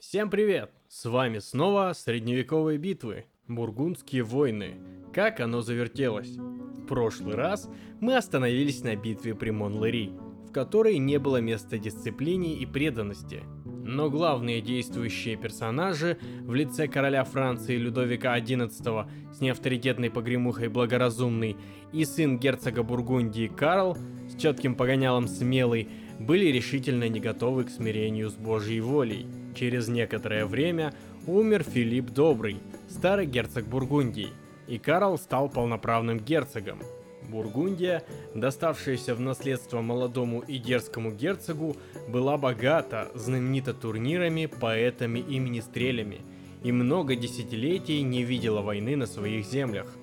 Всем 0.00 0.30
привет! 0.30 0.70
С 0.88 1.06
вами 1.06 1.40
снова 1.40 1.92
средневековые 1.92 2.78
битвы, 2.78 3.24
бургундские 3.48 4.22
войны. 4.22 4.76
Как 5.12 5.40
оно 5.40 5.60
завертелось? 5.60 6.36
В 6.36 6.86
прошлый 6.86 7.34
раз 7.34 7.68
мы 8.00 8.16
остановились 8.16 8.84
на 8.84 8.94
битве 8.94 9.34
при 9.34 9.50
Монлери, 9.50 10.12
в 10.48 10.52
которой 10.52 10.98
не 10.98 11.18
было 11.18 11.38
места 11.38 11.78
дисциплине 11.78 12.54
и 12.54 12.64
преданности. 12.64 13.42
Но 13.64 14.08
главные 14.08 14.60
действующие 14.60 15.36
персонажи 15.36 16.16
в 16.42 16.54
лице 16.54 16.86
короля 16.86 17.24
Франции 17.24 17.76
Людовика 17.76 18.38
XI 18.38 19.10
с 19.32 19.40
неавторитетной 19.40 20.10
погремухой 20.10 20.68
благоразумный 20.68 21.56
и 21.92 22.04
сын 22.04 22.38
герцога 22.38 22.84
Бургундии 22.84 23.48
Карл 23.48 23.98
с 24.28 24.40
четким 24.40 24.76
погонялом 24.76 25.26
смелый 25.26 25.88
были 26.18 26.46
решительно 26.46 27.08
не 27.08 27.20
готовы 27.20 27.64
к 27.64 27.70
смирению 27.70 28.30
с 28.30 28.34
Божьей 28.34 28.80
волей. 28.80 29.26
Через 29.54 29.88
некоторое 29.88 30.46
время 30.46 30.92
умер 31.26 31.62
Филипп 31.64 32.10
Добрый, 32.10 32.56
старый 32.88 33.26
герцог 33.26 33.66
Бургундии, 33.66 34.28
и 34.66 34.78
Карл 34.78 35.18
стал 35.18 35.48
полноправным 35.48 36.18
герцогом. 36.18 36.80
Бургундия, 37.28 38.04
доставшаяся 38.34 39.14
в 39.14 39.20
наследство 39.20 39.82
молодому 39.82 40.40
и 40.40 40.58
дерзкому 40.58 41.12
герцогу, 41.12 41.76
была 42.08 42.38
богата, 42.38 43.10
знаменита 43.14 43.74
турнирами, 43.74 44.46
поэтами 44.46 45.18
и 45.18 45.38
министрелями, 45.38 46.22
и 46.62 46.72
много 46.72 47.16
десятилетий 47.16 48.00
не 48.02 48.22
видела 48.22 48.62
войны 48.62 48.96
на 48.96 49.06
своих 49.06 49.46
землях. 49.46 49.94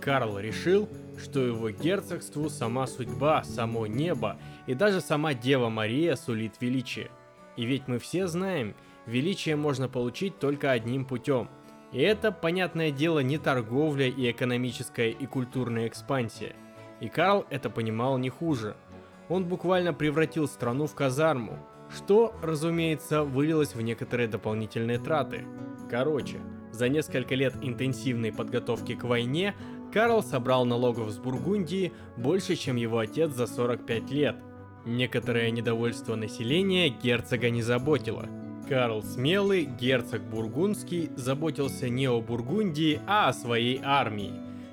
Карл 0.00 0.38
решил, 0.38 0.88
что 1.18 1.40
его 1.40 1.70
герцогству 1.70 2.48
сама 2.48 2.86
судьба, 2.86 3.44
само 3.44 3.86
небо 3.86 4.36
и 4.66 4.74
даже 4.74 5.00
сама 5.00 5.34
Дева 5.34 5.68
Мария 5.68 6.16
сулит 6.16 6.54
величие. 6.60 7.10
И 7.56 7.64
ведь 7.64 7.88
мы 7.88 7.98
все 7.98 8.26
знаем, 8.26 8.74
величие 9.06 9.56
можно 9.56 9.88
получить 9.88 10.38
только 10.38 10.70
одним 10.70 11.04
путем. 11.04 11.48
И 11.92 12.00
это, 12.00 12.32
понятное 12.32 12.90
дело, 12.90 13.20
не 13.20 13.38
торговля 13.38 14.08
и 14.08 14.30
экономическая 14.30 15.10
и 15.10 15.26
культурная 15.26 15.86
экспансия. 15.86 16.56
И 17.00 17.08
Карл 17.08 17.46
это 17.50 17.70
понимал 17.70 18.18
не 18.18 18.30
хуже. 18.30 18.76
Он 19.28 19.44
буквально 19.44 19.94
превратил 19.94 20.48
страну 20.48 20.86
в 20.86 20.94
казарму, 20.94 21.58
что, 21.94 22.34
разумеется, 22.42 23.22
вылилось 23.22 23.74
в 23.74 23.80
некоторые 23.80 24.28
дополнительные 24.28 24.98
траты. 24.98 25.44
Короче, 25.88 26.40
за 26.72 26.88
несколько 26.88 27.34
лет 27.34 27.54
интенсивной 27.62 28.32
подготовки 28.32 28.94
к 28.96 29.04
войне 29.04 29.54
Карл 29.94 30.24
собрал 30.24 30.64
налогов 30.64 31.08
с 31.12 31.18
Бургундии 31.18 31.92
больше, 32.16 32.56
чем 32.56 32.74
его 32.74 32.98
отец 32.98 33.30
за 33.30 33.46
45 33.46 34.10
лет. 34.10 34.34
Некоторое 34.84 35.52
недовольство 35.52 36.16
населения 36.16 36.88
герцога 36.88 37.48
не 37.48 37.62
заботило. 37.62 38.26
Карл 38.68 39.04
Смелый, 39.04 39.66
герцог 39.66 40.20
Бургундский, 40.24 41.10
заботился 41.14 41.88
не 41.88 42.08
о 42.08 42.20
Бургундии, 42.20 43.00
а 43.06 43.28
о 43.28 43.32
своей 43.32 43.80
армии. 43.84 44.32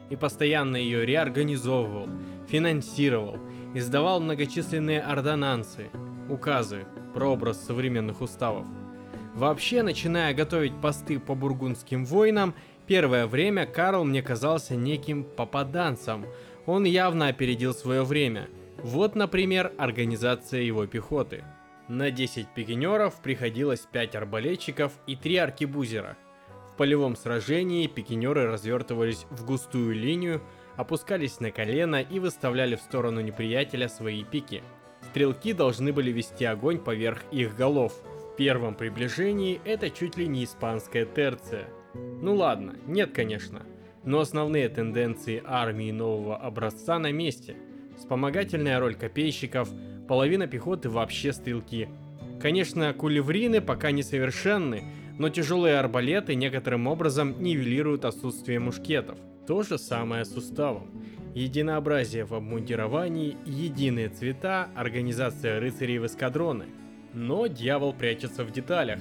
И 0.09 0.15
постоянно 0.15 0.75
ее 0.75 1.05
реорганизовывал, 1.05 2.09
финансировал, 2.47 3.37
издавал 3.75 4.21
многочисленные 4.21 5.01
ордонансы, 5.01 5.91
указы, 6.29 6.87
прообраз 7.13 7.63
современных 7.63 8.21
уставов. 8.21 8.65
Вообще, 9.35 9.81
начиная 9.81 10.33
готовить 10.33 10.81
посты 10.81 11.19
по 11.19 11.35
бургундским 11.35 12.05
войнам, 12.05 12.53
Первое 12.91 13.25
время 13.25 13.65
Карл 13.65 14.03
мне 14.03 14.21
казался 14.21 14.75
неким 14.75 15.23
попаданцем. 15.23 16.25
Он 16.65 16.83
явно 16.83 17.27
опередил 17.27 17.73
свое 17.73 18.03
время. 18.03 18.49
Вот, 18.83 19.15
например, 19.15 19.71
организация 19.77 20.59
его 20.59 20.85
пехоты. 20.87 21.45
На 21.87 22.11
10 22.11 22.49
пикинеров 22.53 23.21
приходилось 23.21 23.87
5 23.89 24.15
арбалетчиков 24.15 24.91
и 25.07 25.15
3 25.15 25.37
аркебузера. 25.37 26.17
В 26.69 26.75
полевом 26.75 27.15
сражении 27.15 27.87
пикинеры 27.87 28.47
развертывались 28.47 29.25
в 29.29 29.45
густую 29.45 29.95
линию, 29.95 30.41
опускались 30.75 31.39
на 31.39 31.49
колено 31.51 32.01
и 32.01 32.19
выставляли 32.19 32.75
в 32.75 32.81
сторону 32.81 33.21
неприятеля 33.21 33.87
свои 33.87 34.25
пики. 34.25 34.63
Стрелки 35.11 35.53
должны 35.53 35.93
были 35.93 36.11
вести 36.11 36.43
огонь 36.43 36.77
поверх 36.77 37.21
их 37.31 37.55
голов. 37.55 37.93
В 38.33 38.35
первом 38.35 38.75
приближении 38.75 39.61
это 39.63 39.89
чуть 39.89 40.17
ли 40.17 40.27
не 40.27 40.43
испанская 40.43 41.05
терция– 41.05 41.69
ну 41.93 42.35
ладно, 42.35 42.75
нет, 42.87 43.11
конечно. 43.13 43.63
Но 44.03 44.19
основные 44.19 44.69
тенденции 44.69 45.41
армии 45.45 45.91
нового 45.91 46.37
образца 46.37 46.97
на 46.99 47.11
месте. 47.11 47.55
Вспомогательная 47.97 48.79
роль 48.79 48.95
копейщиков, 48.95 49.69
половина 50.07 50.47
пехоты 50.47 50.89
вообще 50.89 51.33
стрелки. 51.33 51.87
Конечно, 52.41 52.93
кулеврины 52.93 53.61
пока 53.61 53.91
не 53.91 54.01
совершенны, 54.01 54.83
но 55.19 55.29
тяжелые 55.29 55.77
арбалеты 55.77 56.33
некоторым 56.33 56.87
образом 56.87 57.35
нивелируют 57.41 58.05
отсутствие 58.05 58.59
мушкетов. 58.59 59.19
То 59.45 59.61
же 59.61 59.77
самое 59.77 60.25
с 60.25 60.35
уставом. 60.35 60.89
Единообразие 61.35 62.25
в 62.25 62.33
обмундировании, 62.33 63.37
единые 63.45 64.09
цвета, 64.09 64.69
организация 64.75 65.59
рыцарей 65.59 65.99
в 65.99 66.05
эскадроны. 66.05 66.65
Но 67.13 67.47
дьявол 67.47 67.93
прячется 67.93 68.43
в 68.43 68.51
деталях. 68.51 68.99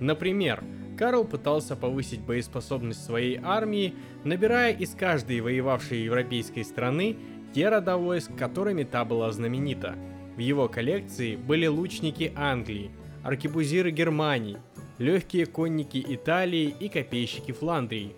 Например, 0.00 0.62
Карл 1.02 1.24
пытался 1.24 1.74
повысить 1.74 2.20
боеспособность 2.20 3.04
своей 3.04 3.40
армии, 3.42 3.92
набирая 4.22 4.72
из 4.72 4.94
каждой 4.94 5.40
воевавшей 5.40 6.04
европейской 6.04 6.62
страны 6.62 7.16
те 7.52 7.70
рода 7.70 7.96
войск, 7.96 8.30
которыми 8.36 8.84
та 8.84 9.04
была 9.04 9.32
знаменита. 9.32 9.96
В 10.36 10.38
его 10.38 10.68
коллекции 10.68 11.34
были 11.34 11.66
лучники 11.66 12.32
Англии, 12.36 12.92
аркебузиры 13.24 13.90
Германии, 13.90 14.58
легкие 14.98 15.46
конники 15.46 16.00
Италии 16.08 16.72
и 16.78 16.88
копейщики 16.88 17.50
Фландрии. 17.50 18.14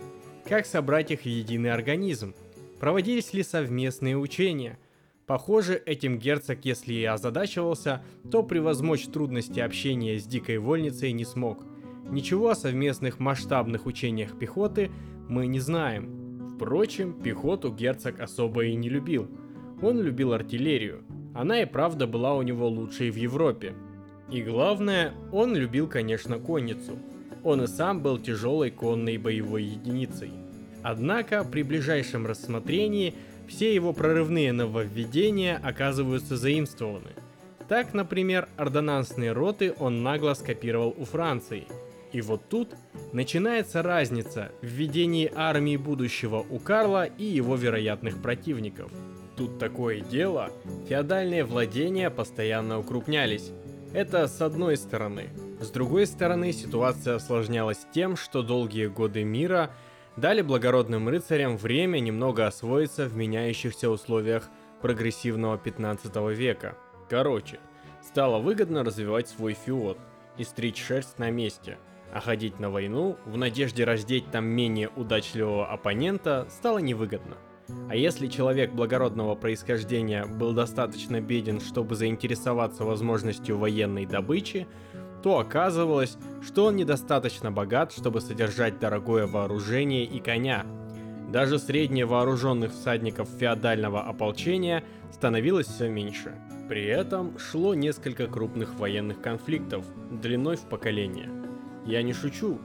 Как 0.47 0.67
собрать 0.67 1.11
их 1.11 1.23
в 1.23 1.27
единый 1.27 1.73
организм? 1.73 2.35
Проводились 2.81 3.33
ли 3.33 3.43
совместные 3.43 4.19
учения? 4.19 4.79
Похоже, 5.27 5.83
этим 5.87 6.19
герцог, 6.19 6.59
если 6.65 6.93
и 6.93 7.05
озадачивался, 7.05 8.03
то 8.31 8.43
превозмочь 8.43 9.07
трудности 9.07 9.61
общения 9.61 10.19
с 10.19 10.27
дикой 10.27 10.59
вольницей 10.59 11.13
не 11.13 11.25
смог– 11.25 11.65
Ничего 12.11 12.51
о 12.51 12.55
совместных 12.55 13.19
масштабных 13.19 13.87
учениях 13.87 14.39
пехоты 14.39 14.91
мы 15.29 15.47
не 15.47 15.59
знаем. 15.59 16.53
Впрочем, 16.55 17.15
пехоту 17.15 17.73
герцог 17.73 18.21
особо 18.21 18.67
и 18.67 18.75
не 18.75 18.89
любил. 18.89 19.29
Он 19.83 20.01
любил 20.01 20.33
артиллерию. 20.33 21.03
Она 21.35 21.63
и 21.63 21.65
правда 21.65 22.07
была 22.07 22.35
у 22.35 22.43
него 22.43 22.69
лучшей 22.69 23.11
в 23.11 23.17
Европе. 23.17 23.75
И 24.31 24.43
главное, 24.43 25.13
он 25.33 25.57
любил, 25.57 25.89
конечно, 25.89 26.39
конницу. 26.39 26.99
Он 27.43 27.63
и 27.63 27.67
сам 27.67 28.01
был 28.01 28.19
тяжелой 28.19 28.71
конной 28.71 29.19
боевой 29.19 29.65
единицей. 29.65 30.31
Однако 30.83 31.45
при 31.45 31.63
ближайшем 31.63 32.27
рассмотрении 32.27 33.15
все 33.49 33.75
его 33.75 33.93
прорывные 33.93 34.53
нововведения 34.53 35.61
оказываются 35.63 36.37
заимствованы. 36.37 37.11
Так, 37.69 37.95
например, 37.95 38.49
ордонансные 38.57 39.33
роты 39.33 39.75
он 39.79 40.03
нагло 40.03 40.35
скопировал 40.35 40.95
у 40.97 41.05
Франции– 41.05 41.65
и 42.15 42.21
вот 42.21 42.49
тут 42.49 42.77
начинается 43.13 43.83
разница 43.83 44.53
в 44.63 44.67
ведении 44.67 45.31
армии 45.35 45.77
будущего 45.77 46.47
у 46.49 46.61
Карла 46.61 47.07
и 47.07 47.25
его 47.25 47.57
вероятных 47.57 48.23
противников. 48.23 48.93
Тут 49.37 49.59
такое 49.59 50.01
дело, 50.01 50.53
феодальные 50.89 51.45
владения 51.45 52.11
постоянно 52.11 52.79
укрупнялись. 52.79 53.51
Это 53.93 54.29
с 54.29 54.41
одной 54.41 54.77
стороны. 54.77 55.31
С 55.61 55.71
другой 55.71 56.07
стороны, 56.07 56.53
ситуация 56.53 57.17
осложнялась 57.17 57.85
тем, 57.93 58.17
что 58.17 58.43
долгие 58.43 58.87
годы 58.87 59.25
мира 59.25 59.73
дали 60.17 60.41
благородным 60.41 61.09
рыцарям 61.09 61.57
время 61.57 61.99
немного 61.99 62.47
освоиться 62.47 63.07
в 63.07 63.17
меняющихся 63.17 63.91
условиях 63.91 64.49
прогрессивного 64.81 65.59
15 65.59 66.15
века. 66.31 66.77
Короче, 67.11 67.59
стало 68.05 68.39
выгодно 68.39 68.85
развивать 68.85 69.29
свой 69.29 69.55
феод 69.55 69.99
и 70.39 70.45
стричь 70.45 70.81
шерсть 70.81 71.19
на 71.19 71.31
месте– 71.31 71.77
а 72.15 72.21
ходить 72.21 72.61
на 72.61 72.71
войну 72.71 73.19
в 73.27 73.37
надежде 73.37 73.85
раздеть 73.85 74.31
там 74.31 74.47
менее 74.47 74.89
удачливого 74.95 75.67
оппонента 75.67 76.47
стало 76.49 76.79
невыгодно. 76.79 77.37
А 77.89 77.97
если 77.97 78.29
человек 78.29 78.73
благородного 78.73 79.35
происхождения 79.35 80.25
был 80.25 80.53
достаточно 80.53 81.21
беден, 81.21 81.61
чтобы 81.61 81.97
заинтересоваться 81.97 82.85
возможностью 82.85 83.59
военной 83.59 84.07
добычи, 84.07 84.69
то 85.23 85.39
оказывалось, 85.39 86.17
что 86.43 86.67
он 86.67 86.77
недостаточно 86.77 87.51
богат, 87.51 87.93
чтобы 87.93 88.21
содержать 88.21 88.79
дорогое 88.79 89.27
вооружение 89.27 90.05
и 90.05 90.21
коня. 90.21 90.65
Даже 91.33 91.59
средне 91.59 92.07
вооруженных 92.07 92.73
всадников 92.73 93.29
феодального 93.41 94.03
ополчения 94.03 94.85
становилось 95.11 95.67
все 95.67 95.89
меньше. 95.89 96.35
При 96.69 96.85
этом 96.85 97.39
шло 97.39 97.75
несколько 97.75 98.27
крупных 98.29 98.75
военных 98.75 99.21
конфликтов 99.21 99.85
длиной 100.11 100.57
в 100.57 100.69
поколение– 100.69 101.31
я 101.87 102.03
не 102.03 102.13
шучу. 102.13 102.59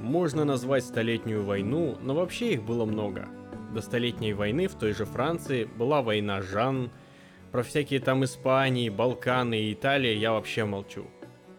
Можно 0.00 0.44
назвать 0.44 0.84
Столетнюю 0.84 1.44
войну, 1.44 1.96
но 2.02 2.14
вообще 2.14 2.54
их 2.54 2.62
было 2.62 2.84
много. 2.84 3.28
До 3.72 3.80
Столетней 3.80 4.34
войны 4.34 4.68
в 4.68 4.74
той 4.74 4.92
же 4.92 5.04
Франции 5.04 5.64
была 5.64 6.02
война 6.02 6.42
Жан, 6.42 6.90
про 7.52 7.62
всякие 7.62 8.00
там 8.00 8.24
Испании, 8.24 8.90
Балканы 8.90 9.58
и 9.62 9.72
Италии 9.72 10.14
я 10.14 10.32
вообще 10.32 10.64
молчу. 10.64 11.06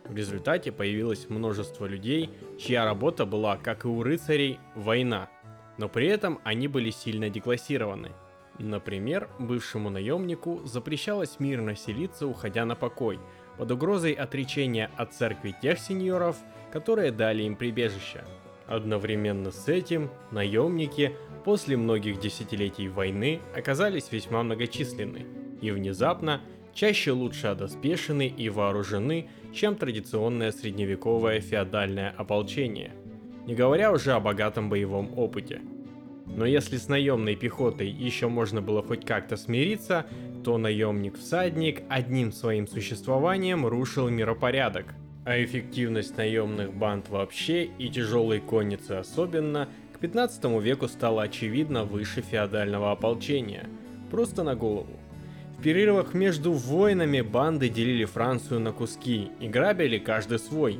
В 0.05 0.15
результате 0.15 0.71
появилось 0.71 1.29
множество 1.29 1.85
людей, 1.85 2.29
чья 2.59 2.85
работа 2.85 3.25
была, 3.25 3.57
как 3.57 3.85
и 3.85 3.87
у 3.87 4.03
рыцарей, 4.03 4.59
война. 4.75 5.29
Но 5.77 5.89
при 5.89 6.07
этом 6.07 6.39
они 6.43 6.67
были 6.67 6.91
сильно 6.91 7.29
деклассированы. 7.29 8.11
Например, 8.59 9.29
бывшему 9.39 9.89
наемнику 9.89 10.61
запрещалось 10.65 11.39
мирно 11.39 11.75
селиться, 11.75 12.27
уходя 12.27 12.65
на 12.65 12.75
покой, 12.75 13.19
под 13.57 13.71
угрозой 13.71 14.13
отречения 14.13 14.89
от 14.97 15.13
церкви 15.13 15.55
тех 15.61 15.79
сеньоров, 15.79 16.37
которые 16.71 17.11
дали 17.11 17.43
им 17.43 17.55
прибежище. 17.55 18.23
Одновременно 18.67 19.51
с 19.51 19.67
этим 19.67 20.09
наемники 20.31 21.15
после 21.45 21.77
многих 21.77 22.19
десятилетий 22.19 22.89
войны 22.89 23.39
оказались 23.55 24.11
весьма 24.11 24.43
многочисленны 24.43 25.25
и 25.61 25.71
внезапно 25.71 26.41
чаще 26.73 27.11
лучше 27.11 27.47
одоспешены 27.47 28.27
и 28.27 28.49
вооружены, 28.49 29.29
чем 29.53 29.75
традиционное 29.75 30.51
средневековое 30.51 31.39
феодальное 31.39 32.13
ополчение, 32.15 32.93
не 33.47 33.55
говоря 33.55 33.91
уже 33.91 34.11
о 34.11 34.19
богатом 34.19 34.69
боевом 34.69 35.17
опыте. 35.17 35.61
Но 36.35 36.45
если 36.45 36.77
с 36.77 36.87
наемной 36.87 37.35
пехотой 37.35 37.89
еще 37.89 38.27
можно 38.27 38.61
было 38.61 38.83
хоть 38.83 39.05
как-то 39.05 39.37
смириться, 39.37 40.05
то 40.43 40.57
наемник-всадник 40.57 41.83
одним 41.89 42.31
своим 42.31 42.67
существованием 42.67 43.65
рушил 43.65 44.09
миропорядок. 44.09 44.93
А 45.25 45.43
эффективность 45.43 46.15
наемных 46.15 46.73
банд 46.73 47.09
вообще 47.09 47.65
и 47.65 47.89
тяжелой 47.89 48.39
конницы 48.39 48.93
особенно 48.93 49.67
к 49.93 49.99
15 49.99 50.45
веку 50.61 50.87
стала 50.87 51.23
очевидно 51.23 51.83
выше 51.83 52.21
феодального 52.21 52.91
ополчения. 52.91 53.67
Просто 54.11 54.43
на 54.43 54.55
голову. 54.55 54.97
В 55.57 55.61
перерывах 55.63 56.13
между 56.13 56.53
войнами 56.53 57.21
банды 57.21 57.67
делили 57.67 58.05
Францию 58.05 58.59
на 58.59 58.71
куски 58.71 59.31
и 59.39 59.47
грабили 59.47 59.97
каждый 59.97 60.37
свой, 60.37 60.79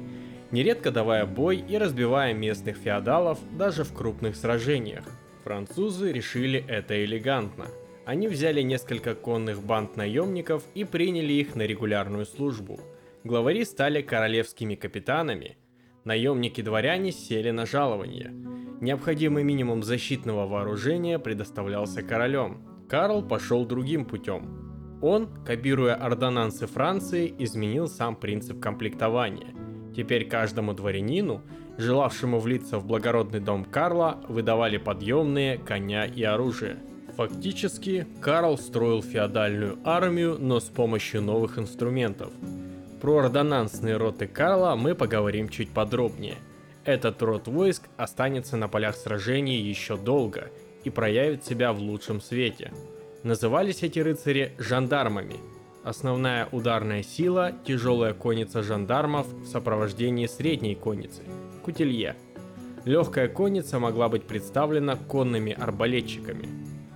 нередко 0.52 0.92
давая 0.92 1.26
бой 1.26 1.58
и 1.58 1.78
разбивая 1.78 2.34
местных 2.34 2.78
феодалов 2.78 3.40
даже 3.58 3.84
в 3.84 3.92
крупных 3.92 4.36
сражениях. 4.36 5.04
Французы 5.48 6.12
решили 6.12 6.62
это 6.68 7.06
элегантно. 7.06 7.68
Они 8.04 8.28
взяли 8.28 8.62
несколько 8.62 9.16
конных 9.16 9.64
банд 9.64 9.96
наемников 9.96 10.62
и 10.76 10.84
приняли 10.84 11.32
их 11.32 11.56
на 11.56 11.62
регулярную 11.62 12.26
службу. 12.26 12.82
Главари 13.24 13.64
стали 13.64 14.02
королевскими 14.02 14.76
капитанами, 14.76 15.56
наемники-дворяне 16.04 17.14
сели 17.14 17.52
на 17.52 17.66
жалование. 17.66 18.34
Необходимый 18.82 19.46
минимум 19.46 19.84
защитного 19.84 20.46
вооружения 20.46 21.18
предоставлялся 21.18 22.02
королем. 22.02 22.68
Карл 22.90 23.26
пошел 23.26 23.66
другим 23.66 24.04
путем. 24.04 25.00
Он, 25.02 25.30
копируя 25.46 25.96
ордонансы 25.96 26.68
Франции, 26.68 27.34
изменил 27.40 27.88
сам 27.88 28.18
принцип 28.18 28.60
комплектования. 28.60 29.56
Теперь 29.96 30.28
каждому 30.28 30.74
дворянину, 30.74 31.42
желавшему 31.78 32.40
влиться 32.40 32.80
в 32.80 32.86
благородный 32.86 33.40
дом 33.40 33.66
Карла, 33.66 34.20
выдавали 34.28 34.78
подъемные, 34.78 35.58
коня 35.58 36.06
и 36.06 36.24
оружие. 36.24 36.78
Фактически, 37.16 38.08
Карл 38.22 38.58
строил 38.58 39.02
феодальную 39.02 39.80
армию, 39.84 40.38
но 40.40 40.60
с 40.60 40.66
помощью 40.66 41.22
новых 41.22 41.58
инструментов. 41.58 42.32
Про 43.02 43.18
ордонансные 43.20 43.98
роты 43.98 44.28
Карла 44.28 44.76
мы 44.76 44.96
поговорим 44.96 45.50
чуть 45.50 45.70
подробнее. 45.70 46.36
Этот 46.86 47.22
род 47.22 47.48
войск 47.48 47.84
останется 47.98 48.58
на 48.58 48.68
полях 48.68 48.96
сражений 48.96 49.60
еще 49.60 49.98
долго 49.98 50.50
и 50.84 50.90
проявит 50.90 51.46
себя 51.46 51.74
в 51.74 51.80
лучшем 51.80 52.22
свете– 52.22 52.72
Назывались 53.28 53.84
эти 53.84 54.00
рыцари 54.00 54.54
жандармами. 54.58 55.36
Основная 55.84 56.48
ударная 56.52 57.04
сила– 57.04 57.52
тяжелая 57.66 58.14
конница 58.14 58.62
жандармов 58.62 59.28
в 59.28 59.48
сопровождении 59.48 60.28
средней 60.28 60.76
конницы– 60.76 61.24
кутилье. 61.68 62.16
Легкая 62.86 63.28
конница 63.28 63.78
могла 63.78 64.08
быть 64.08 64.24
представлена 64.24 64.96
конными 64.96 65.52
арбалетчиками. 65.52 66.48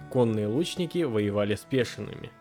Конные 0.09 0.47
лучники 0.47 1.03
воевали 1.03 1.55
с 1.55 1.59
пешенными. 1.59 2.31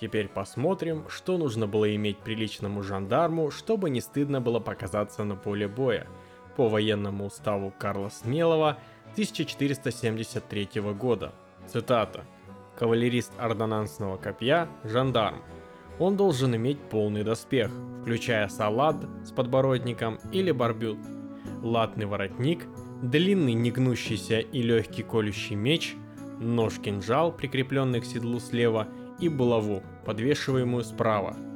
Теперь 0.00 0.26
посмотрим, 0.26 1.04
что 1.08 1.38
нужно 1.38 1.68
было 1.68 1.94
иметь 1.94 2.18
приличному 2.18 2.82
жандарму, 2.82 3.52
чтобы 3.52 3.88
не 3.88 4.00
стыдно 4.00 4.40
было 4.40 4.58
показаться 4.58 5.22
на 5.22 5.36
поле 5.36 5.68
боя. 5.68 6.08
По 6.56 6.68
военному 6.68 7.26
уставу 7.26 7.72
Карла 7.78 8.08
Смелого 8.08 8.78
1473 9.12 10.68
года. 10.98 11.32
Цитата– 11.68 12.24
кавалерист 12.78 13.30
ордонансного 13.38 14.16
копья, 14.16 14.68
жандарм. 14.82 15.40
Он 16.00 16.16
должен 16.16 16.56
иметь 16.56 16.80
полный 16.80 17.22
доспех, 17.22 17.70
включая 18.02 18.48
салад 18.48 18.96
с 19.24 19.30
подбородником 19.30 20.18
или 20.32 20.50
барбют, 20.50 20.98
латный 21.66 22.06
воротник, 22.06 22.66
длинный 23.02 23.54
негнущийся 23.54 24.40
и 24.40 24.62
легкий 24.62 25.02
колющий 25.02 25.56
меч, 25.56 25.94
нож-кинжал, 26.40 27.32
прикрепленный 27.32 28.00
к 28.00 28.04
седлу 28.04 28.40
слева, 28.40 28.88
и 29.18 29.28
булаву, 29.28 29.82
подвешиваемую 30.04 30.84
справа– 30.84 31.36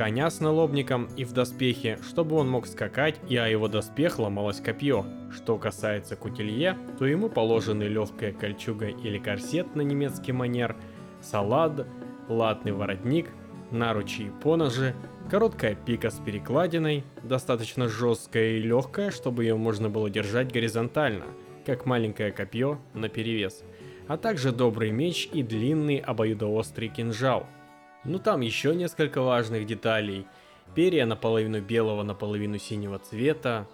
коня 0.00 0.30
с 0.30 0.40
налобником 0.40 1.08
и 1.16 1.24
в 1.24 1.32
доспехе, 1.32 1.98
чтобы 2.08 2.36
он 2.36 2.48
мог 2.48 2.66
скакать, 2.66 3.20
и 3.28 3.36
о 3.36 3.46
его 3.48 3.68
доспех 3.68 4.18
ломалось 4.18 4.60
копье. 4.60 5.04
Что 5.30 5.58
касается 5.58 6.16
кутилье, 6.16 6.78
то 6.98 7.04
ему 7.04 7.28
положены 7.28 7.82
легкая 7.82 8.32
кольчуга 8.32 8.88
или 8.88 9.18
корсет 9.18 9.74
на 9.76 9.82
немецкий 9.82 10.32
манер, 10.32 10.74
салад, 11.20 11.86
латный 12.28 12.72
воротник, 12.72 13.28
наручи 13.70 14.22
и 14.22 14.30
поножи, 14.42 14.94
короткая 15.30 15.74
пика 15.74 16.10
с 16.10 16.18
перекладиной, 16.18 17.04
достаточно 17.22 17.88
жесткая 17.88 18.52
и 18.52 18.60
легкая, 18.60 19.10
чтобы 19.10 19.44
ее 19.44 19.56
можно 19.56 19.88
было 19.88 20.10
держать 20.10 20.52
горизонтально, 20.52 21.24
как 21.64 21.86
маленькое 21.86 22.32
копье 22.32 22.78
на 22.94 23.08
перевес, 23.08 23.62
а 24.08 24.16
также 24.16 24.52
добрый 24.52 24.90
меч 24.90 25.28
и 25.32 25.42
длинный 25.42 25.98
обоюдоострый 25.98 26.88
кинжал– 26.88 27.46
ну 28.04 28.18
там 28.18 28.40
еще 28.40 28.74
несколько 28.74 29.20
важных 29.20 29.66
деталей. 29.66 30.26
Перья 30.74 31.04
наполовину 31.04 31.60
белого, 31.60 32.02
наполовину 32.02 32.58
синего 32.58 32.98
цвета. 32.98 33.66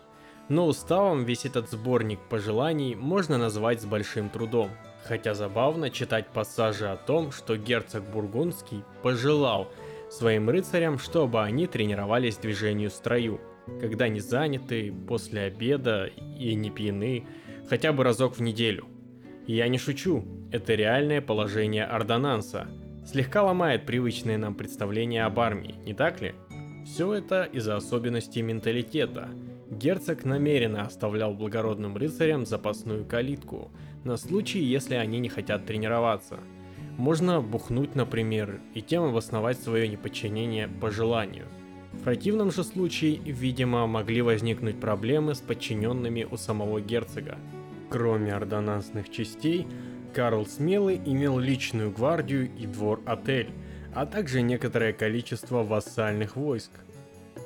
Но 0.49 0.67
уставом 0.67 1.25
весь 1.25 1.44
этот 1.44 1.70
сборник 1.70 2.19
пожеланий 2.29 2.94
можно 2.94 3.38
назвать 3.38 3.81
с 3.82 3.85
большим 3.85 4.29
трудом. 4.29 4.70
Хотя 5.05 5.35
забавно 5.35 5.91
читать 5.91 6.26
пассажи 6.29 6.88
о 6.88 6.97
том, 6.97 7.31
что 7.31 7.56
герцог 7.56 8.03
Бургундский 8.03 8.82
пожелал 9.03 9.69
своим 10.11 10.49
рыцарям, 10.50 10.99
чтобы 10.99 11.43
они 11.43 11.67
тренировались 11.67 12.37
движению 12.37 12.91
строю, 12.91 13.41
когда 13.81 14.08
не 14.08 14.20
заняты, 14.20 14.93
после 15.06 15.43
обеда 15.43 16.06
и 16.38 16.55
не 16.55 16.70
пьяны, 16.70 17.26
хотя 17.69 17.93
бы 17.93 18.05
разок 18.05 18.36
в 18.36 18.43
неделю. 18.43 18.86
Я 19.46 19.69
не 19.69 19.79
шучу, 19.79 20.25
это 20.53 20.75
реальное 20.75 21.20
положение 21.20 21.84
ордонанса– 21.84 22.69
слегка 23.06 23.44
ломает 23.44 23.86
привычные 23.86 24.36
нам 24.36 24.55
представления 24.55 25.25
об 25.25 25.39
армии, 25.39 25.77
не 25.84 25.94
так 25.94 26.20
ли? 26.20 26.34
Все 26.84 27.13
это 27.15 27.44
из-за 27.44 27.77
особенностей 27.77 28.43
менталитета. 28.43 29.29
Герцог 29.70 30.25
намеренно 30.25 30.82
оставлял 30.82 31.34
благородным 31.34 31.96
рыцарям 31.96 32.46
запасную 32.46 33.05
калитку, 33.05 33.70
на 34.05 34.17
случай, 34.17 34.60
если 34.60 34.94
они 34.94 35.19
не 35.19 35.29
хотят 35.29 35.67
тренироваться. 35.67 36.39
Можно 36.96 37.43
бухнуть, 37.43 37.94
например, 37.94 38.60
и 38.74 38.81
тем 38.81 39.05
обосновать 39.05 39.60
свое 39.60 39.86
неподчинение 39.86 40.69
по 40.69 40.91
желанию. 40.91 41.46
В 41.93 42.03
противном 42.03 42.50
же 42.50 42.65
случае, 42.65 43.17
видимо, 43.17 43.86
могли 43.86 44.22
возникнуть 44.22 44.81
проблемы 44.81 45.34
с 45.34 45.41
подчиненными 45.41 46.26
у 46.31 46.36
самого 46.36 46.81
герцога. 46.81 47.36
Кроме 47.91 48.34
ордонансных 48.34 49.10
частей, 49.10 49.67
Карл 50.15 50.46
Смелый 50.46 51.00
имел 51.05 51.38
личную 51.38 51.91
гвардию 51.91 52.50
и 52.56 52.67
двор-отель, 52.67 53.50
а 53.94 54.06
также 54.06 54.41
некоторое 54.41 54.93
количество 54.93 55.62
вассальных 55.62 56.36
войск. 56.36 56.70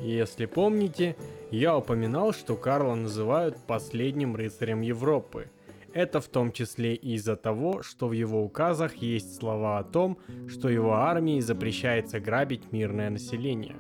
Если 0.00 0.47
помните, 0.47 1.16
я 1.50 1.76
упоминал, 1.76 2.33
что 2.33 2.57
Карла 2.57 2.95
называют 2.95 3.57
последним 3.66 4.37
рыцарем 4.37 4.80
Европы. 4.80 5.49
Это 5.92 6.20
в 6.20 6.28
том 6.28 6.52
числе 6.52 6.94
и 6.94 7.14
из-за 7.14 7.35
того, 7.37 7.82
что 7.82 8.06
в 8.06 8.12
его 8.12 8.44
указах 8.44 8.97
есть 8.97 9.37
слова 9.37 9.78
о 9.78 9.85
том, 9.85 10.18
что 10.49 10.68
его 10.68 10.94
армии 10.94 11.40
запрещается 11.40 12.20
грабить 12.20 12.70
мирное 12.70 13.11
население. 13.11 13.76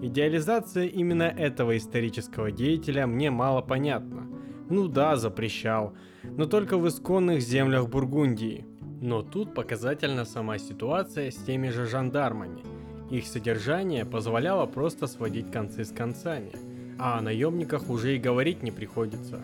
Идеализация 0.00 0.86
именно 0.86 1.24
этого 1.24 1.76
исторического 1.76 2.52
деятеля 2.52 3.08
мне 3.08 3.32
мало 3.32 3.60
понятна. 3.60 4.28
Ну 4.70 4.86
да, 4.86 5.16
запрещал, 5.16 5.94
но 6.22 6.46
только 6.46 6.78
в 6.78 6.86
исконных 6.86 7.40
землях 7.40 7.88
Бургундии. 7.88 8.64
Но 9.00 9.22
тут 9.22 9.54
показательна 9.54 10.24
сама 10.24 10.58
ситуация 10.58 11.30
с 11.32 11.36
теми 11.36 11.70
же 11.70 11.86
жандармами. 11.86 12.62
Их 13.10 13.26
содержание 13.26 14.04
позволяло 14.04 14.66
просто 14.66 15.06
сводить 15.06 15.50
концы 15.50 15.84
с 15.84 15.90
концами, 15.90 16.52
а 16.98 17.18
о 17.18 17.22
наемниках 17.22 17.88
уже 17.88 18.16
и 18.16 18.20
говорить 18.20 18.62
не 18.62 18.70
приходится. 18.70 19.40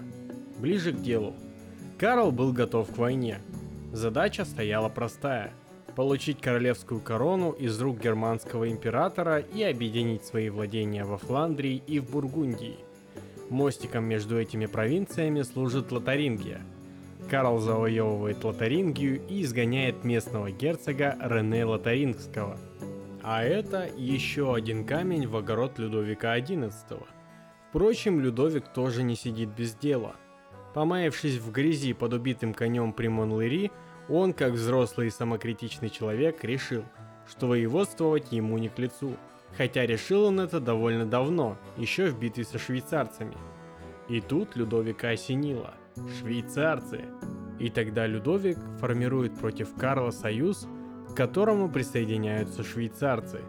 Ближе 0.58 0.92
к 0.92 1.00
делу. 1.00 1.34
Карл 1.98 2.32
был 2.32 2.52
готов 2.52 2.92
к 2.92 2.98
войне. 2.98 3.38
Задача 3.92 4.44
стояла 4.44 4.88
простая. 4.88 5.52
получить 5.94 6.40
королевскую 6.40 7.00
корону 7.00 7.52
из 7.52 7.80
рук 7.80 8.00
германского 8.00 8.68
императора 8.68 9.38
и 9.38 9.62
объединить 9.62 10.24
свои 10.24 10.48
владения 10.48 11.04
во 11.04 11.18
Фландрии 11.18 11.80
и 11.86 12.00
в 12.00 12.10
Бургундии. 12.10 12.78
Мостиком 13.48 14.04
между 14.04 14.40
этими 14.40 14.66
провинциями 14.66 15.42
служит 15.42 15.92
Лотарингия. 15.92 16.62
Карл 17.30 17.60
завоевывает 17.60 18.42
Лотарингию 18.42 19.24
и 19.28 19.42
изгоняет 19.42 20.02
местного 20.02 20.50
герцога 20.50 21.16
Рене 21.20 21.64
Лотарингского. 21.64 22.58
А 23.22 23.44
это 23.44 23.88
еще 23.96 24.52
один 24.52 24.84
камень 24.84 25.28
в 25.28 25.36
огород 25.36 25.78
Людовика 25.78 26.36
XI. 26.36 26.72
Впрочем, 27.70 28.20
Людовик 28.20 28.66
тоже 28.68 29.04
не 29.04 29.14
сидит 29.14 29.50
без 29.50 29.74
дела. 29.74 30.16
Помаявшись 30.74 31.38
в 31.38 31.52
грязи 31.52 31.92
под 31.92 32.14
убитым 32.14 32.52
конем 32.52 32.92
при 32.92 33.06
Монлери, 33.06 33.70
он, 34.08 34.32
как 34.32 34.52
взрослый 34.52 35.06
и 35.06 35.10
самокритичный 35.10 35.88
человек, 35.88 36.42
решил, 36.42 36.84
что 37.28 37.46
воеводствовать 37.46 38.32
ему 38.32 38.58
не 38.58 38.68
к 38.68 38.78
лицу. 38.78 39.16
Хотя 39.56 39.86
решил 39.86 40.24
он 40.24 40.40
это 40.40 40.58
довольно 40.58 41.06
давно, 41.06 41.56
еще 41.76 42.06
в 42.06 42.18
битве 42.18 42.44
со 42.44 42.58
швейцарцами. 42.58 43.36
И 44.08 44.20
тут 44.20 44.56
Людовика 44.56 45.10
осенило. 45.10 45.74
Швейцарцы! 46.18 47.04
И 47.60 47.70
тогда 47.70 48.08
Людовик 48.08 48.58
формирует 48.80 49.38
против 49.38 49.74
Карла 49.76 50.10
союз, 50.10 50.66
к 51.08 51.14
которому 51.14 51.70
присоединяются 51.70 52.64
швейцарцы. 52.64 53.42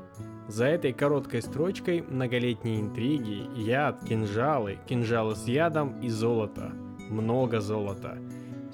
За 0.48 0.66
этой 0.66 0.94
короткой 0.94 1.42
строчкой 1.42 2.04
многолетние 2.04 2.82
интриги, 2.82 3.50
яд, 3.60 4.06
кинжалы, 4.06 4.78
кинжалы 4.88 5.36
с 5.36 5.48
ядом 5.48 6.00
и 6.02 6.10
золото. 6.10 6.72
Много 7.10 7.62
золота. 7.62 8.18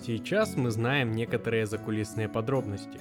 Сейчас 0.04 0.56
мы 0.56 0.72
знаем 0.72 1.12
некоторые 1.12 1.66
закулисные 1.66 2.30
подробности. 2.30 3.00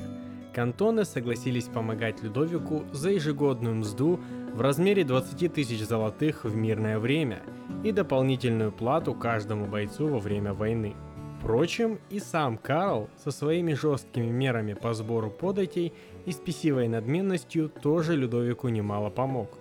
Кантоны 0.52 1.04
согласились 1.04 1.64
помогать 1.64 2.22
Людовику 2.22 2.84
за 2.92 3.10
ежегодную 3.10 3.76
мзду 3.76 4.18
в 4.52 4.60
размере 4.60 5.04
20 5.04 5.54
тысяч 5.54 5.86
золотых 5.86 6.44
в 6.44 6.56
мирное 6.56 6.98
время 6.98 7.40
и 7.84 7.92
дополнительную 7.92 8.72
плату 8.72 9.14
каждому 9.14 9.66
бойцу 9.66 10.08
во 10.08 10.18
время 10.18 10.52
войны. 10.52 10.94
Впрочем, 11.38 12.00
и 12.10 12.18
сам 12.18 12.58
Карл 12.58 13.08
со 13.16 13.30
своими 13.30 13.72
жесткими 13.72 14.26
мерами 14.26 14.74
по 14.74 14.92
сбору 14.92 15.30
податей 15.30 15.94
и 16.26 16.32
спесивой 16.32 16.88
надменностью 16.88 17.68
тоже 17.68 18.16
Людовику 18.16 18.68
немало 18.68 19.08
помог. 19.08 19.56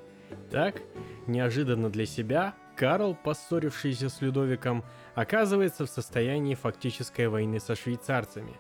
Так, 0.49 0.81
неожиданно 1.27 1.89
для 1.89 2.05
себя, 2.05 2.55
Карл, 2.79 3.13
поссорившийся 3.13 4.07
с 4.07 4.21
Людовиком, 4.21 4.86
оказывается 5.13 5.86
в 5.86 5.89
состоянии 5.89 6.55
фактической 6.55 7.27
войны 7.27 7.59
со 7.59 7.75
швейцарцами. 7.75 8.53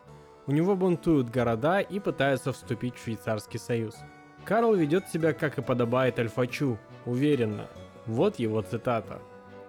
У 0.45 0.51
него 0.51 0.75
бунтуют 0.75 1.29
города 1.29 1.79
и 1.79 2.01
пытаются 2.01 2.51
вступить 2.51 2.95
в 2.95 3.03
швейцарский 3.03 3.59
союз. 3.59 3.95
Карл 4.43 4.75
ведет 4.75 5.07
себя, 5.07 5.31
как 5.31 5.57
и 5.57 5.61
подобает 5.61 6.19
Альфачу, 6.19 6.77
уверенно. 7.05 7.67
Вот 8.07 8.39
его 8.39 8.61
цитата. 8.61 9.21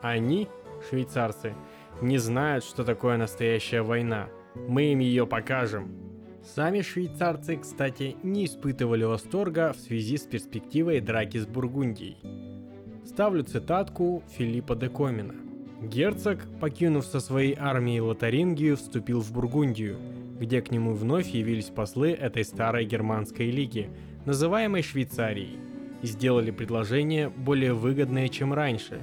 Они, 0.02 0.48
швейцарцы, 0.88 1.54
не 2.00 2.18
знают, 2.18 2.64
что 2.64 2.82
такое 2.82 3.18
настоящая 3.18 3.82
война. 3.82 4.30
Мы 4.56 4.92
им 4.92 4.98
ее 4.98 5.28
покажем. 5.28 5.94
Сами 6.42 6.80
швейцарцы, 6.80 7.56
кстати, 7.56 8.16
не 8.24 8.46
испытывали 8.46 9.04
восторга 9.04 9.72
в 9.72 9.76
связи 9.76 10.16
с 10.16 10.22
перспективой 10.22 10.98
драки 10.98 11.38
с 11.38 11.46
Бургундией. 11.46 12.59
Ставлю 13.04 13.42
цитатку 13.42 14.22
Филиппа 14.36 14.74
де 14.74 14.88
Комина. 14.88 15.34
Герцог, 15.82 16.38
покинув 16.60 17.06
со 17.06 17.20
своей 17.20 17.56
армией 17.58 18.00
Лотарингию, 18.00 18.76
вступил 18.76 19.20
в 19.20 19.32
Бургундию, 19.32 19.96
где 20.38 20.60
к 20.60 20.70
нему 20.70 20.92
вновь 20.92 21.28
явились 21.28 21.70
послы 21.70 22.12
этой 22.12 22.44
старой 22.44 22.84
германской 22.84 23.50
лиги, 23.50 23.88
называемой 24.26 24.82
Швейцарией, 24.82 25.58
и 26.02 26.06
сделали 26.06 26.50
предложение 26.50 27.30
более 27.30 27.72
выгодное, 27.72 28.28
чем 28.28 28.52
раньше. 28.52 29.00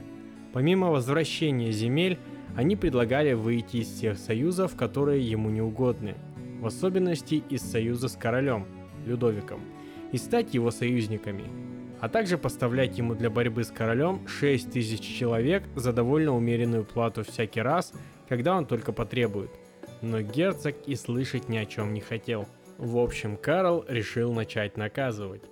Помимо 0.54 0.92
возвращения 0.92 1.72
земель, 1.72 2.20
они 2.56 2.75
предлагали 2.75 3.34
выйти 3.34 3.77
из 3.77 3.88
всех 3.88 4.18
союзов, 4.18 4.75
которые 4.75 5.27
ему 5.27 5.50
не 5.50 5.62
угодны, 5.62 6.16
в 6.62 6.68
особенности 6.68 7.44
из 7.50 7.62
союза 7.62 8.08
с 8.08 8.16
королем, 8.16 8.66
Людовиком, 9.06 9.62
и 10.12 10.18
стать 10.18 10.54
его 10.54 10.70
союзниками, 10.70 11.44
а 12.00 12.10
также 12.10 12.38
поставлять 12.38 12.98
ему 12.98 13.16
для 13.16 13.30
борьбы 13.30 13.63
с 13.63 13.72
королем 13.72 14.27
6 14.27 14.72
тысяч 14.72 15.01
человек 15.01 15.63
за 15.75 15.94
довольно 15.94 16.36
умеренную 16.36 16.86
плату 16.86 17.24
всякий 17.24 17.62
раз, 17.62 17.94
когда 18.27 18.56
он 18.56 18.66
только 18.66 18.92
потребует. 18.92 19.51
Но 20.01 20.22
герцог 20.22 20.75
и 20.86 20.96
слышать 20.96 21.50
ни 21.50 21.58
о 21.58 21.66
чем 21.66 21.94
не 21.94 22.01
хотел. 22.01 22.48
В 22.77 22.98
общем, 22.98 23.38
Карл 23.38 23.84
решил 23.88 24.34
начать 24.34 24.77
наказывать. 24.77 25.44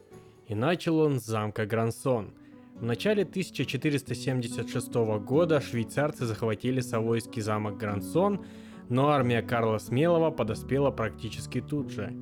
И 0.47 0.53
начал 0.53 0.99
он 0.99 1.19
с 1.19 1.25
замка 1.25 1.65
Грансон– 1.65 2.33
в 2.75 2.83
начале 2.83 3.23
1476 3.23 4.93
года 5.23 5.61
швейцарцы 5.61 6.25
захватили 6.25 6.81
Савойский 6.81 7.41
замок 7.41 7.77
Грансон, 7.77 8.45
но 8.89 9.07
армия 9.07 9.41
Карла 9.41 9.77
Смелого 9.77 10.29
подоспела 10.29 10.91
практически 10.91 11.61
тут 11.61 11.89
же. 11.89 12.13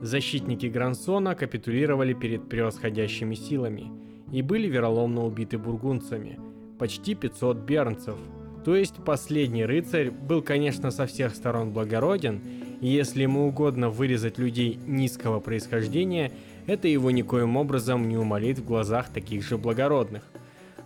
Защитники 0.00 0.66
Грансона 0.66 1.34
капитулировали 1.34 2.12
перед 2.12 2.48
превосходящими 2.48 3.34
силами 3.34 3.90
и 4.32 4.42
были 4.42 4.66
вероломно 4.66 5.24
убиты 5.24 5.58
бургунцами, 5.58 6.38
почти 6.78 7.14
500 7.14 7.58
бернцев. 7.58 8.16
То 8.64 8.76
есть 8.76 8.96
последний 9.04 9.64
рыцарь 9.64 10.10
был, 10.10 10.42
конечно, 10.42 10.90
со 10.90 11.06
всех 11.06 11.34
сторон 11.34 11.72
благороден, 11.72 12.40
и 12.80 12.88
если 12.88 13.22
ему 13.22 13.48
угодно 13.48 13.90
вырезать 13.90 14.38
людей 14.38 14.78
низкого 14.86 15.40
происхождения– 15.40 16.32
это 16.66 16.88
его 16.88 17.10
никоим 17.10 17.56
образом 17.56 18.08
не 18.08 18.16
умолит 18.16 18.58
в 18.58 18.64
глазах 18.64 19.08
таких 19.08 19.42
же 19.42 19.58
благородных. 19.58 20.22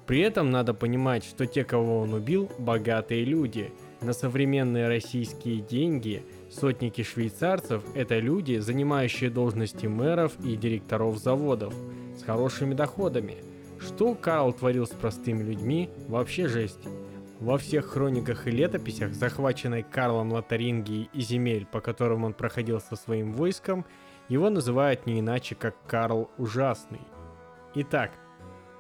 При 0.06 0.21
этом 0.21 0.50
надо 0.50 0.73
понимать, 0.73 1.25
что 1.25 1.47
те, 1.47 1.62
кого 1.62 2.00
он 2.00 2.14
убил, 2.14 2.50
богатые 2.59 3.25
люди. 3.25 3.71
На 4.00 4.12
современные 4.12 4.88
российские 4.88 5.61
деньги 5.61 6.23
сотники 6.54 7.02
швейцарцев– 7.02 7.82
это 7.94 8.18
люди, 8.18 8.58
занимающие 8.58 9.30
должности 9.30 9.87
мэров 9.87 10.32
и 10.44 10.56
директоров 10.56 11.18
заводов, 11.18 11.75
с 12.18 12.23
хорошими 12.23 12.75
доходами. 12.75 13.37
Что 13.80 14.14
Карл 14.14 14.52
творил 14.52 14.87
с 14.87 14.90
простыми 14.90 15.42
людьми– 15.42 15.90
вообще 16.08 16.49
жесть. 16.49 16.88
Во 17.40 17.58
всех 17.58 17.87
хрониках 17.87 18.46
и 18.46 18.50
летописях, 18.50 19.12
захваченной 19.12 19.82
Карлом 19.82 20.32
Лотарингии 20.32 21.11
и 21.12 21.20
земель, 21.20 21.66
по 21.66 21.80
которым 21.80 22.25
он 22.25 22.32
проходил 22.32 22.80
со 22.80 22.96
своим 22.96 23.32
войском– 23.32 23.84
его 24.28 24.49
называют 24.49 25.06
не 25.06 25.20
иначе, 25.20 25.54
как 25.54 25.75
Карл 25.87 26.30
Ужасный. 26.38 27.00
Итак, 27.75 28.11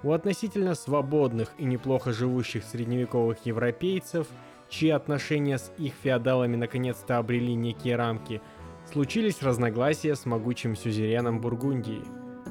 у 0.02 0.12
относительно 0.12 0.74
свободных 0.74 1.52
и 1.58 1.64
неплохо 1.64 2.12
живущих 2.12 2.64
средневековых 2.64 3.44
европейцев, 3.44 4.26
чьи 4.74 4.90
отношения 4.90 5.58
с 5.58 5.72
их 5.78 5.92
феодалами 6.02 6.56
наконец-то 6.56 7.18
обрели 7.18 7.54
некие 7.54 7.96
рамки, 7.96 8.42
случились 8.90 9.42
разногласия 9.42 10.16
с 10.16 10.26
могучим 10.26 10.74
сюзереном 10.74 11.40
Бургундии. 11.40 12.02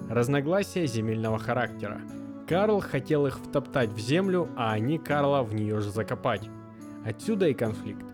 Разногласия 0.09 0.87
земельного 0.87 1.37
характера. 1.37 2.01
Карл 2.47 2.79
хотел 2.79 3.27
их 3.27 3.39
втоптать 3.39 3.89
в 3.89 3.99
землю, 3.99 4.47
а 4.55 4.71
они 4.71 4.97
Карла 4.97 5.43
в 5.43 5.53
нее 5.53 5.81
же 5.81 5.89
закопать. 5.89 6.49
Отсюда 7.05 7.47
и 7.49 7.53
конфликт. 7.53 8.05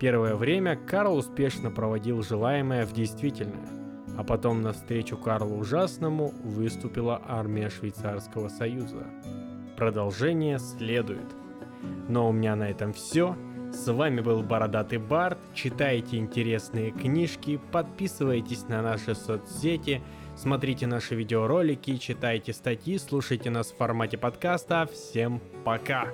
Первое 0.00 0.34
время 0.34 0.76
Карл 0.76 1.16
успешно 1.16 1.70
проводил 1.70 2.22
желаемое 2.22 2.86
в 2.86 2.92
действительное– 2.92 3.68
а 4.16 4.24
потом 4.24 4.62
навстречу 4.62 5.16
Карлу 5.16 5.56
Ужасному 5.56 6.32
выступила 6.44 7.20
армия 7.26 7.70
Швейцарского 7.70 8.48
Союза. 8.48 9.06
Продолжение 9.76 10.58
следует. 10.58 11.41
Но 12.08 12.28
у 12.28 12.32
меня 12.32 12.56
на 12.56 12.70
этом 12.70 12.92
все. 12.92 13.36
С 13.72 13.90
вами 13.90 14.20
был 14.20 14.42
Бородатый 14.42 14.98
Барт. 14.98 15.38
Читайте 15.54 16.18
интересные 16.18 16.90
книжки, 16.90 17.58
подписывайтесь 17.72 18.68
на 18.68 18.82
наши 18.82 19.14
соцсети, 19.14 20.02
смотрите 20.36 20.86
наши 20.86 21.14
видеоролики, 21.14 21.96
читайте 21.96 22.52
статьи, 22.52 22.98
слушайте 22.98 23.48
нас 23.48 23.72
в 23.72 23.76
формате 23.76 24.18
подкаста. 24.18 24.88
Всем 24.92 25.40
пока! 25.64 26.08